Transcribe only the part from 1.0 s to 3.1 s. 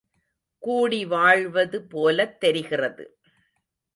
வாழ்வது போலத் தெரிகிறது!